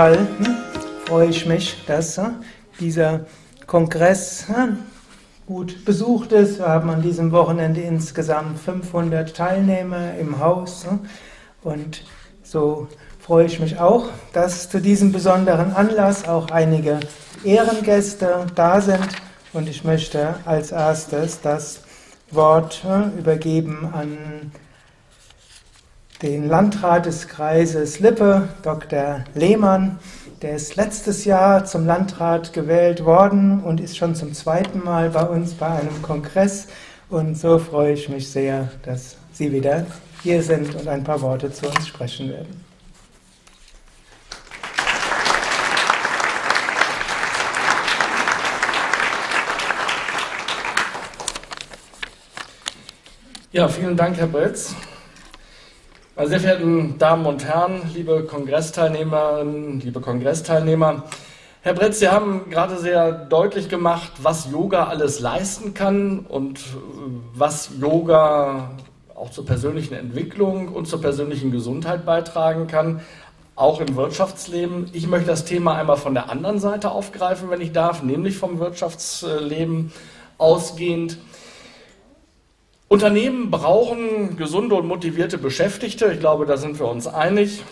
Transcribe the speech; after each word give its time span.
Fall 0.00 0.16
hm, 0.16 0.56
freue 1.04 1.28
ich 1.28 1.44
mich, 1.44 1.84
dass 1.86 2.16
äh, 2.16 2.30
dieser 2.80 3.26
Kongress 3.66 4.48
äh, 4.48 4.68
gut 5.46 5.84
besucht 5.84 6.32
ist. 6.32 6.58
Wir 6.58 6.68
haben 6.68 6.88
an 6.88 7.02
diesem 7.02 7.32
Wochenende 7.32 7.82
insgesamt 7.82 8.58
500 8.60 9.36
Teilnehmer 9.36 10.14
im 10.18 10.38
Haus 10.38 10.86
und 11.62 12.02
so 12.42 12.88
freue 13.18 13.44
ich 13.44 13.60
mich 13.60 13.78
auch, 13.78 14.06
dass 14.32 14.70
zu 14.70 14.80
diesem 14.80 15.12
besonderen 15.12 15.74
Anlass 15.74 16.26
auch 16.26 16.50
einige 16.50 17.00
Ehrengäste 17.44 18.46
da 18.54 18.80
sind. 18.80 19.06
Und 19.52 19.68
ich 19.68 19.84
möchte 19.84 20.36
als 20.46 20.72
erstes 20.72 21.42
das 21.42 21.82
Wort 22.30 22.86
übergeben 23.18 23.90
an 23.92 24.16
den 26.22 26.48
Landrat 26.48 27.06
des 27.06 27.28
Kreises 27.28 27.98
Lippe, 27.98 28.48
Dr. 28.62 29.24
Lehmann. 29.34 29.98
Der 30.42 30.54
ist 30.56 30.76
letztes 30.76 31.24
Jahr 31.24 31.64
zum 31.64 31.86
Landrat 31.86 32.52
gewählt 32.52 33.04
worden 33.04 33.62
und 33.62 33.80
ist 33.80 33.96
schon 33.96 34.14
zum 34.14 34.34
zweiten 34.34 34.84
Mal 34.84 35.10
bei 35.10 35.22
uns 35.22 35.54
bei 35.54 35.68
einem 35.68 36.02
Kongress. 36.02 36.68
Und 37.08 37.38
so 37.38 37.58
freue 37.58 37.94
ich 37.94 38.08
mich 38.08 38.30
sehr, 38.30 38.68
dass 38.84 39.16
Sie 39.32 39.50
wieder 39.50 39.86
hier 40.22 40.42
sind 40.42 40.74
und 40.74 40.88
ein 40.88 41.04
paar 41.04 41.22
Worte 41.22 41.50
zu 41.50 41.66
uns 41.66 41.88
sprechen 41.88 42.28
werden. 42.28 42.64
Ja, 53.52 53.66
vielen 53.68 53.96
Dank, 53.96 54.16
Herr 54.16 54.26
Bretz. 54.26 54.74
Meine 56.20 56.28
sehr 56.28 56.40
verehrten 56.40 56.98
Damen 56.98 57.24
und 57.24 57.46
Herren, 57.46 57.80
liebe 57.94 58.24
Kongressteilnehmerinnen, 58.24 59.80
liebe 59.80 60.02
Kongressteilnehmer, 60.02 61.04
Herr 61.62 61.72
Bretz, 61.72 61.98
Sie 61.98 62.10
haben 62.10 62.50
gerade 62.50 62.76
sehr 62.76 63.10
deutlich 63.10 63.70
gemacht, 63.70 64.12
was 64.20 64.50
Yoga 64.52 64.88
alles 64.88 65.20
leisten 65.20 65.72
kann 65.72 66.18
und 66.18 66.58
äh, 66.58 66.62
was 67.32 67.70
Yoga 67.80 68.72
auch 69.14 69.30
zur 69.30 69.46
persönlichen 69.46 69.94
Entwicklung 69.94 70.68
und 70.68 70.86
zur 70.86 71.00
persönlichen 71.00 71.52
Gesundheit 71.52 72.04
beitragen 72.04 72.66
kann, 72.66 73.00
auch 73.56 73.80
im 73.80 73.96
Wirtschaftsleben. 73.96 74.90
Ich 74.92 75.06
möchte 75.06 75.28
das 75.28 75.46
Thema 75.46 75.76
einmal 75.76 75.96
von 75.96 76.12
der 76.12 76.28
anderen 76.28 76.58
Seite 76.58 76.90
aufgreifen, 76.90 77.48
wenn 77.48 77.62
ich 77.62 77.72
darf, 77.72 78.02
nämlich 78.02 78.36
vom 78.36 78.58
Wirtschaftsleben 78.58 79.90
ausgehend. 80.36 81.16
Unternehmen 82.92 83.52
brauchen 83.52 84.36
gesunde 84.36 84.74
und 84.74 84.88
motivierte 84.88 85.38
Beschäftigte. 85.38 86.10
Ich 86.12 86.18
glaube, 86.18 86.44
da 86.44 86.56
sind 86.56 86.80
wir 86.80 86.88
uns 86.88 87.06
einig. 87.06 87.62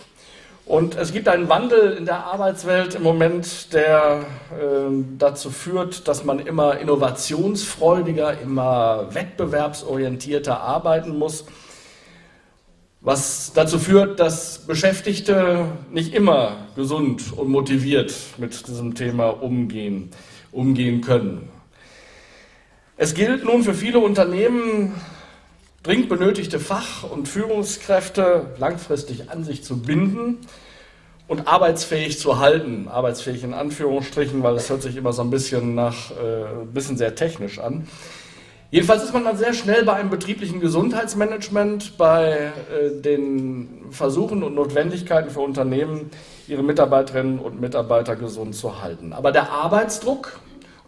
Und 0.64 0.94
es 0.94 1.12
gibt 1.12 1.26
einen 1.26 1.48
Wandel 1.48 1.94
in 1.94 2.04
der 2.04 2.26
Arbeitswelt 2.26 2.94
im 2.94 3.02
Moment, 3.02 3.72
der 3.72 4.26
äh, 4.52 4.92
dazu 5.18 5.50
führt, 5.50 6.06
dass 6.06 6.22
man 6.22 6.38
immer 6.38 6.78
innovationsfreudiger, 6.78 8.40
immer 8.40 9.08
wettbewerbsorientierter 9.12 10.60
arbeiten 10.60 11.18
muss. 11.18 11.46
Was 13.00 13.52
dazu 13.52 13.80
führt, 13.80 14.20
dass 14.20 14.68
Beschäftigte 14.68 15.64
nicht 15.90 16.14
immer 16.14 16.58
gesund 16.76 17.32
und 17.36 17.48
motiviert 17.48 18.14
mit 18.36 18.68
diesem 18.68 18.94
Thema 18.94 19.30
umgehen, 19.30 20.10
umgehen 20.52 21.00
können. 21.00 21.57
Es 23.00 23.14
gilt 23.14 23.44
nun 23.44 23.62
für 23.62 23.74
viele 23.74 24.00
Unternehmen, 24.00 24.92
dringend 25.84 26.08
benötigte 26.08 26.58
Fach- 26.58 27.04
und 27.04 27.28
Führungskräfte 27.28 28.46
langfristig 28.58 29.30
an 29.30 29.44
sich 29.44 29.62
zu 29.62 29.80
binden 29.80 30.38
und 31.28 31.46
arbeitsfähig 31.46 32.18
zu 32.18 32.40
halten. 32.40 32.88
Arbeitsfähig 32.88 33.44
in 33.44 33.54
Anführungsstrichen, 33.54 34.42
weil 34.42 34.56
es 34.56 34.68
hört 34.68 34.82
sich 34.82 34.96
immer 34.96 35.12
so 35.12 35.22
ein 35.22 35.30
bisschen 35.30 35.76
nach, 35.76 36.10
äh, 36.10 36.62
ein 36.62 36.74
bisschen 36.74 36.96
sehr 36.96 37.14
technisch 37.14 37.60
an. 37.60 37.86
Jedenfalls 38.72 39.04
ist 39.04 39.14
man 39.14 39.22
dann 39.24 39.36
sehr 39.36 39.54
schnell 39.54 39.84
bei 39.84 39.92
einem 39.92 40.10
betrieblichen 40.10 40.58
Gesundheitsmanagement, 40.58 41.98
bei 41.98 42.32
äh, 42.32 43.00
den 43.00 43.84
Versuchen 43.92 44.42
und 44.42 44.56
Notwendigkeiten 44.56 45.30
für 45.30 45.40
Unternehmen, 45.40 46.10
ihre 46.48 46.64
Mitarbeiterinnen 46.64 47.38
und 47.38 47.60
Mitarbeiter 47.60 48.16
gesund 48.16 48.56
zu 48.56 48.82
halten. 48.82 49.12
Aber 49.12 49.30
der 49.30 49.52
Arbeitsdruck, 49.52 50.40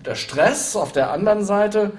der 0.05 0.15
Stress 0.15 0.77
auf 0.77 0.93
der 0.93 1.11
anderen 1.11 1.45
Seite 1.45 1.93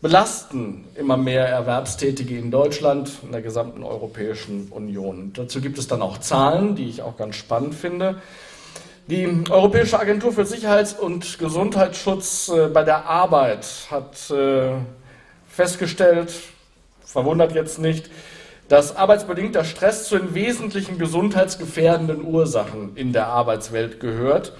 belasten 0.00 0.84
immer 0.96 1.16
mehr 1.16 1.46
Erwerbstätige 1.46 2.36
in 2.36 2.50
Deutschland, 2.50 3.12
in 3.22 3.30
der 3.30 3.42
gesamten 3.42 3.84
Europäischen 3.84 4.68
Union. 4.70 5.32
Dazu 5.34 5.60
gibt 5.60 5.78
es 5.78 5.86
dann 5.86 6.02
auch 6.02 6.18
Zahlen, 6.18 6.74
die 6.74 6.88
ich 6.88 7.02
auch 7.02 7.16
ganz 7.16 7.36
spannend 7.36 7.74
finde. 7.74 8.20
Die 9.06 9.28
Europäische 9.50 9.98
Agentur 9.98 10.32
für 10.32 10.44
Sicherheits- 10.44 10.94
und 10.94 11.38
Gesundheitsschutz 11.38 12.48
äh, 12.48 12.68
bei 12.68 12.82
der 12.82 13.06
Arbeit 13.06 13.66
hat 13.90 14.30
äh, 14.30 14.72
festgestellt, 15.48 16.32
verwundert 17.04 17.52
jetzt 17.52 17.78
nicht, 17.78 18.10
dass 18.68 18.96
arbeitsbedingter 18.96 19.64
Stress 19.64 20.08
zu 20.08 20.18
den 20.18 20.34
wesentlichen 20.34 20.98
gesundheitsgefährdenden 20.98 22.24
Ursachen 22.24 22.96
in 22.96 23.12
der 23.12 23.26
Arbeitswelt 23.26 24.00
gehört. 24.00 24.52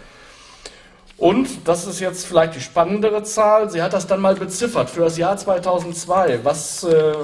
Und, 1.23 1.69
das 1.69 1.87
ist 1.87 2.01
jetzt 2.01 2.27
vielleicht 2.27 2.57
die 2.57 2.61
spannendere 2.61 3.23
Zahl, 3.23 3.71
sie 3.71 3.81
hat 3.81 3.93
das 3.93 4.09
dann 4.09 4.21
mal 4.21 4.35
beziffert 4.35 4.91
für 4.91 5.03
das 5.03 5.17
Jahr 5.17 5.37
2002. 5.37 6.41
Was 6.43 6.83
äh, 6.83 7.15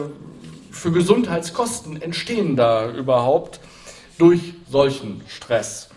für 0.71 0.93
Gesundheitskosten 0.93 2.01
entstehen 2.01 2.55
da 2.55 2.89
überhaupt 2.93 3.59
durch 4.17 4.55
solchen 4.71 5.23
Stress? 5.27 5.89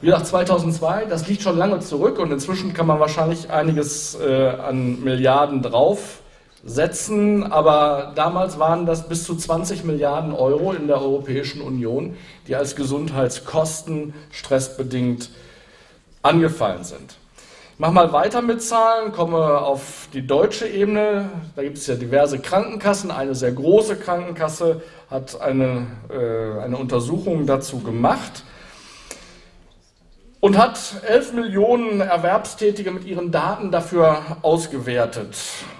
Wie 0.00 0.06
gesagt, 0.06 0.26
2002, 0.26 1.04
das 1.04 1.28
liegt 1.28 1.42
schon 1.42 1.58
lange 1.58 1.80
zurück 1.80 2.18
und 2.18 2.32
inzwischen 2.32 2.72
kann 2.72 2.86
man 2.86 2.98
wahrscheinlich 2.98 3.50
einiges 3.50 4.18
äh, 4.18 4.48
an 4.48 5.04
Milliarden 5.04 5.60
draufsetzen, 5.60 7.52
aber 7.52 8.12
damals 8.14 8.58
waren 8.58 8.86
das 8.86 9.06
bis 9.06 9.24
zu 9.24 9.36
20 9.36 9.84
Milliarden 9.84 10.32
Euro 10.32 10.72
in 10.72 10.86
der 10.86 11.02
Europäischen 11.02 11.60
Union, 11.60 12.16
die 12.46 12.56
als 12.56 12.74
Gesundheitskosten 12.74 14.14
stressbedingt 14.30 15.28
angefallen 16.28 16.84
sind. 16.84 17.16
Ich 17.74 17.80
mache 17.80 17.92
mal 17.92 18.12
weiter 18.12 18.42
mit 18.42 18.62
Zahlen, 18.62 19.12
komme 19.12 19.58
auf 19.58 20.08
die 20.12 20.26
deutsche 20.26 20.66
Ebene. 20.66 21.30
Da 21.54 21.62
gibt 21.62 21.78
es 21.78 21.86
ja 21.86 21.94
diverse 21.94 22.38
Krankenkassen. 22.40 23.10
Eine 23.10 23.34
sehr 23.34 23.52
große 23.52 23.96
Krankenkasse 23.96 24.82
hat 25.10 25.40
eine, 25.40 25.86
äh, 26.10 26.60
eine 26.60 26.76
Untersuchung 26.76 27.46
dazu 27.46 27.78
gemacht 27.78 28.42
und 30.40 30.58
hat 30.58 30.78
11 31.06 31.32
Millionen 31.32 32.00
Erwerbstätige 32.00 32.90
mit 32.90 33.04
ihren 33.04 33.30
Daten 33.30 33.70
dafür 33.70 34.38
ausgewertet. 34.42 35.36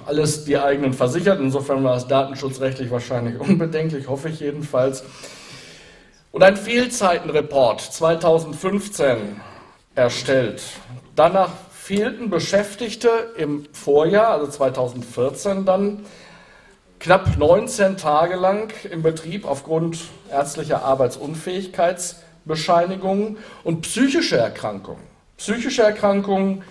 Alles 0.06 0.44
die 0.44 0.58
eigenen 0.58 0.94
Versicherten, 0.94 1.46
insofern 1.46 1.84
war 1.84 1.96
es 1.96 2.06
datenschutzrechtlich 2.06 2.90
wahrscheinlich 2.90 3.38
unbedenklich, 3.40 4.08
hoffe 4.08 4.28
ich 4.28 4.40
jedenfalls. 4.40 5.04
Und 6.32 6.42
ein 6.42 6.56
Fehlzeitenreport 6.56 7.80
2015 7.80 9.40
erstellt. 9.98 10.62
Danach 11.16 11.50
fehlten 11.72 12.30
Beschäftigte 12.30 13.10
im 13.36 13.66
Vorjahr, 13.72 14.28
also 14.28 14.46
2014 14.46 15.64
dann, 15.64 16.04
knapp 17.00 17.36
19 17.36 17.96
Tage 17.96 18.36
lang 18.36 18.72
im 18.90 19.02
Betrieb 19.02 19.44
aufgrund 19.44 19.98
ärztlicher 20.30 20.84
Arbeitsunfähigkeitsbescheinigungen 20.84 23.38
und 23.64 23.80
psychische 23.82 24.38
Erkrankungen. 24.38 25.02
Psychische 25.36 25.82
Erkrankungen 25.82 26.62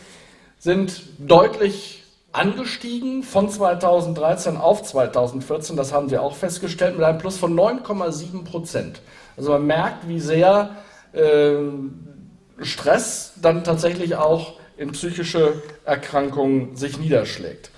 sind 0.57 1.03
deutlich 1.19 2.05
angestiegen 2.31 3.23
von 3.23 3.49
2013 3.49 4.55
auf 4.57 4.83
2014, 4.83 5.75
das 5.75 5.91
haben 5.93 6.07
Sie 6.09 6.17
auch 6.17 6.35
festgestellt, 6.35 6.95
mit 6.95 7.05
einem 7.05 7.17
Plus 7.17 7.37
von 7.37 7.57
9,7 7.57 8.45
Prozent. 8.45 9.01
Also 9.35 9.51
man 9.51 9.65
merkt, 9.65 10.07
wie 10.07 10.19
sehr 10.19 10.75
äh, 11.13 11.55
Stress 12.61 13.33
dann 13.41 13.63
tatsächlich 13.63 14.15
auch 14.15 14.53
in 14.77 14.91
psychische 14.91 15.61
Erkrankungen 15.85 16.75
sich 16.75 16.97
niederschlägt. 16.99 17.71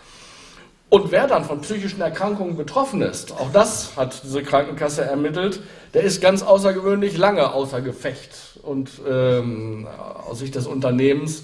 Und 0.89 1.11
wer 1.11 1.27
dann 1.27 1.45
von 1.45 1.61
psychischen 1.61 2.01
Erkrankungen 2.01 2.57
betroffen 2.57 3.03
ist, 3.03 3.31
auch 3.31 3.51
das 3.51 3.95
hat 3.95 4.23
diese 4.23 4.41
Krankenkasse 4.41 5.03
ermittelt, 5.03 5.61
der 5.93 6.01
ist 6.01 6.19
ganz 6.19 6.41
außergewöhnlich 6.41 7.15
lange 7.15 7.53
außer 7.53 7.81
Gefecht 7.81 8.59
und 8.63 8.89
ähm, 9.07 9.87
aus 10.27 10.39
Sicht 10.39 10.55
des 10.55 10.65
Unternehmens 10.65 11.43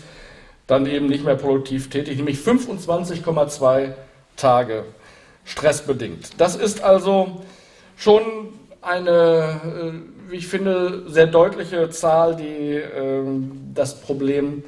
dann 0.66 0.88
eben 0.88 1.06
nicht 1.06 1.24
mehr 1.24 1.36
produktiv 1.36 1.92
tätig, 1.92 2.18
nämlich 2.18 2.40
25,2 2.40 3.94
Tage 4.36 4.86
stressbedingt. 5.44 6.42
Das 6.42 6.56
ist 6.56 6.84
also 6.84 7.44
schon 7.98 8.24
eine 8.82 9.62
äh, 9.64 10.15
wie 10.30 10.38
ich 10.38 10.48
finde, 10.48 11.04
sehr 11.08 11.28
deutliche 11.28 11.90
Zahl, 11.90 12.36
die 12.36 12.76
äh, 12.76 13.24
das 13.74 14.00
Problem 14.02 14.64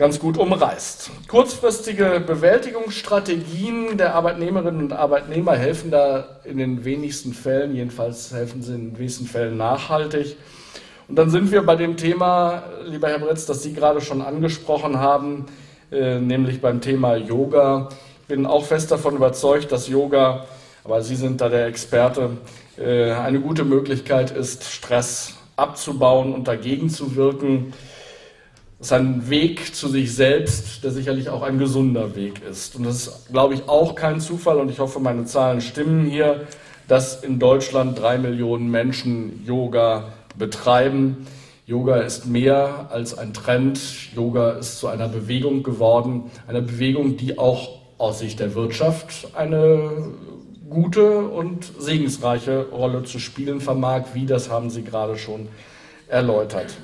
ganz 0.00 0.18
gut 0.18 0.38
umreißt. 0.38 1.10
Kurzfristige 1.28 2.22
Bewältigungsstrategien 2.26 3.98
der 3.98 4.14
Arbeitnehmerinnen 4.14 4.84
und 4.84 4.92
Arbeitnehmer 4.94 5.56
helfen 5.56 5.90
da 5.90 6.40
in 6.44 6.56
den 6.56 6.86
wenigsten 6.86 7.34
Fällen, 7.34 7.74
jedenfalls 7.74 8.32
helfen 8.32 8.62
sie 8.62 8.74
in 8.74 8.90
den 8.92 8.98
wenigsten 8.98 9.26
Fällen 9.26 9.58
nachhaltig. 9.58 10.36
Und 11.06 11.16
dann 11.16 11.28
sind 11.28 11.52
wir 11.52 11.62
bei 11.66 11.76
dem 11.76 11.98
Thema, 11.98 12.62
lieber 12.86 13.08
Herr 13.08 13.18
Bretz, 13.18 13.44
das 13.44 13.62
Sie 13.62 13.74
gerade 13.74 14.00
schon 14.00 14.22
angesprochen 14.22 14.98
haben, 14.98 15.46
äh, 15.92 16.18
nämlich 16.18 16.62
beim 16.62 16.80
Thema 16.80 17.16
Yoga. 17.16 17.90
Ich 18.22 18.28
bin 18.28 18.46
auch 18.46 18.64
fest 18.64 18.90
davon 18.90 19.16
überzeugt, 19.16 19.70
dass 19.70 19.88
Yoga, 19.88 20.46
aber 20.84 21.02
Sie 21.02 21.16
sind 21.16 21.40
da 21.40 21.48
der 21.48 21.66
Experte, 21.66 22.30
äh, 22.78 23.12
eine 23.12 23.40
gute 23.40 23.64
Möglichkeit 23.64 24.30
ist, 24.30 24.64
Stress 24.64 25.34
abzubauen 25.56 26.34
und 26.34 26.48
dagegen 26.48 26.88
zu 26.88 27.16
wirken. 27.16 27.72
Das 28.78 28.88
ist 28.88 28.92
ein 28.94 29.28
Weg 29.28 29.74
zu 29.74 29.88
sich 29.88 30.14
selbst, 30.14 30.82
der 30.82 30.90
sicherlich 30.90 31.28
auch 31.28 31.42
ein 31.42 31.58
gesunder 31.58 32.16
Weg 32.16 32.40
ist. 32.50 32.76
Und 32.76 32.84
das 32.84 32.96
ist, 32.96 33.28
glaube 33.30 33.52
ich, 33.52 33.68
auch 33.68 33.94
kein 33.94 34.20
Zufall. 34.20 34.58
Und 34.58 34.70
ich 34.70 34.78
hoffe, 34.78 35.00
meine 35.00 35.26
Zahlen 35.26 35.60
stimmen 35.60 36.06
hier, 36.06 36.46
dass 36.88 37.22
in 37.22 37.38
Deutschland 37.38 37.98
drei 38.00 38.16
Millionen 38.16 38.70
Menschen 38.70 39.44
Yoga 39.44 40.14
betreiben. 40.38 41.26
Yoga 41.66 41.96
ist 41.96 42.24
mehr 42.24 42.88
als 42.90 43.16
ein 43.16 43.34
Trend. 43.34 43.78
Yoga 44.14 44.52
ist 44.52 44.78
zu 44.78 44.88
einer 44.88 45.08
Bewegung 45.08 45.62
geworden. 45.62 46.30
Eine 46.48 46.62
Bewegung, 46.62 47.18
die 47.18 47.38
auch 47.38 47.80
aus 47.98 48.20
Sicht 48.20 48.40
der 48.40 48.54
Wirtschaft 48.54 49.28
eine 49.34 50.08
gute 50.70 51.18
und 51.18 51.70
segensreiche 51.78 52.68
Rolle 52.70 53.04
zu 53.04 53.18
spielen 53.18 53.60
vermag. 53.60 54.04
Wie, 54.14 54.24
das 54.24 54.48
haben 54.48 54.70
Sie 54.70 54.82
gerade 54.82 55.18
schon 55.18 55.48
erläutert. 56.08 56.76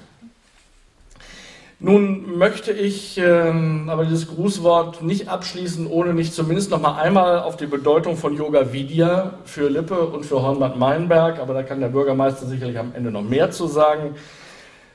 Nun 1.78 2.38
möchte 2.38 2.72
ich 2.72 3.18
ähm, 3.18 3.90
aber 3.90 4.06
dieses 4.06 4.28
Grußwort 4.28 5.02
nicht 5.02 5.28
abschließen, 5.28 5.86
ohne 5.86 6.14
nicht 6.14 6.32
zumindest 6.32 6.70
noch 6.70 6.80
mal 6.80 6.98
einmal 6.98 7.40
auf 7.40 7.58
die 7.58 7.66
Bedeutung 7.66 8.16
von 8.16 8.34
Yoga 8.34 8.72
Vidya 8.72 9.34
für 9.44 9.68
Lippe 9.68 10.06
und 10.06 10.24
für 10.24 10.40
Hornbad 10.40 10.78
Meinberg, 10.78 11.38
aber 11.38 11.52
da 11.52 11.62
kann 11.62 11.80
der 11.80 11.88
Bürgermeister 11.88 12.46
sicherlich 12.46 12.78
am 12.78 12.94
Ende 12.94 13.10
noch 13.10 13.22
mehr 13.22 13.50
zu 13.50 13.66
sagen, 13.66 14.14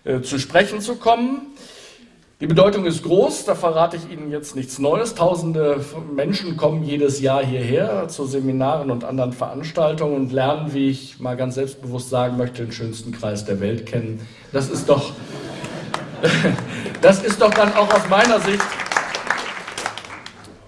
äh, 0.05 0.21
zu 0.21 0.39
sprechen 0.39 0.81
zu 0.81 0.95
kommen. 0.95 1.53
Die 2.41 2.47
Bedeutung 2.47 2.85
ist 2.85 3.03
groß, 3.03 3.45
da 3.45 3.53
verrate 3.53 3.97
ich 3.97 4.11
Ihnen 4.11 4.31
jetzt 4.31 4.55
nichts 4.55 4.79
Neues. 4.79 5.13
Tausende 5.13 5.85
Menschen 6.11 6.57
kommen 6.57 6.83
jedes 6.83 7.21
Jahr 7.21 7.45
hierher 7.45 8.07
zu 8.07 8.25
Seminaren 8.25 8.89
und 8.89 9.03
anderen 9.03 9.31
Veranstaltungen 9.31 10.15
und 10.15 10.31
lernen, 10.31 10.73
wie 10.73 10.89
ich 10.89 11.19
mal 11.19 11.38
ganz 11.38 11.53
selbstbewusst 11.53 12.09
sagen 12.09 12.38
möchte, 12.38 12.63
den 12.63 12.71
schönsten 12.71 13.11
Kreis 13.11 13.45
der 13.45 13.59
Welt 13.59 13.85
kennen. 13.85 14.27
Das 14.51 14.71
ist 14.71 14.89
doch 14.89 15.11
das 17.01 17.23
ist 17.23 17.39
doch 17.43 17.53
dann 17.53 17.75
auch 17.75 17.93
aus 17.93 18.09
meiner 18.09 18.39
Sicht 18.39 18.65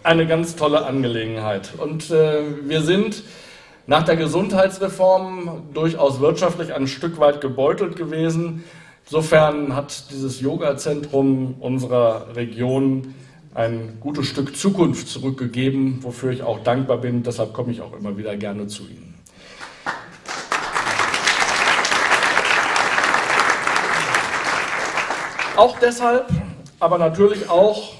eine 0.04 0.28
ganz 0.28 0.56
tolle 0.56 0.86
Angelegenheit. 0.86 1.72
Und 1.76 2.12
äh, 2.12 2.44
wir 2.66 2.84
sind 2.84 3.24
nach 3.88 4.04
der 4.04 4.16
Gesundheitsreform 4.16 5.70
durchaus 5.74 6.20
wirtschaftlich 6.20 6.72
ein 6.72 6.86
Stück 6.86 7.20
weit 7.20 7.42
gebeutelt 7.42 7.96
gewesen. 7.96 8.64
Insofern 9.06 9.76
hat 9.76 10.12
dieses 10.12 10.40
Yoga-Zentrum 10.40 11.56
unserer 11.60 12.36
Region 12.36 13.14
ein 13.54 13.98
gutes 14.00 14.28
Stück 14.28 14.56
Zukunft 14.56 15.08
zurückgegeben, 15.10 16.00
wofür 16.02 16.32
ich 16.32 16.42
auch 16.42 16.60
dankbar 16.60 16.98
bin. 16.98 17.22
Deshalb 17.22 17.54
komme 17.54 17.72
ich 17.72 17.82
auch 17.82 17.94
immer 17.94 18.18
wieder 18.18 18.36
gerne 18.38 18.68
zu 18.68 18.84
Ihnen. 18.84 19.14
Auch 25.56 25.78
deshalb, 25.80 26.28
aber 26.80 26.98
natürlich 26.98 27.50
auch 27.50 27.94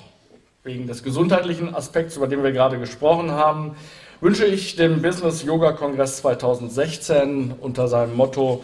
wegen 0.64 0.88
des 0.88 1.04
gesundheitlichen 1.04 1.76
Aspekts, 1.76 2.18
über 2.18 2.28
den 2.28 2.44
wir 2.44 2.52
gerade 2.52 2.80
gesprochen 2.80 3.32
haben, 3.32 3.76
wünsche 4.22 4.46
ich 4.46 4.76
dem 4.78 5.02
Business 5.02 5.44
Yoga 5.44 5.74
Kongress 5.74 6.18
2016 6.18 7.54
unter 7.60 7.88
seinem 7.88 8.16
Motto 8.16 8.64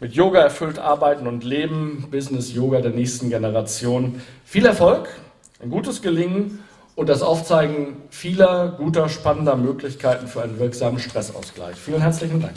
mit 0.00 0.14
Yoga 0.14 0.40
erfüllt 0.40 0.78
arbeiten 0.78 1.26
und 1.26 1.44
leben, 1.44 2.06
Business 2.10 2.54
Yoga 2.54 2.80
der 2.80 2.92
nächsten 2.92 3.30
Generation 3.30 4.20
viel 4.44 4.66
Erfolg, 4.66 5.08
ein 5.60 5.70
gutes 5.70 6.02
Gelingen 6.02 6.60
und 6.94 7.08
das 7.08 7.22
Aufzeigen 7.22 7.96
vieler 8.10 8.74
guter, 8.78 9.08
spannender 9.08 9.56
Möglichkeiten 9.56 10.26
für 10.26 10.42
einen 10.42 10.58
wirksamen 10.58 10.98
Stressausgleich. 11.00 11.76
Vielen 11.76 12.00
herzlichen 12.00 12.40
Dank. 12.40 12.54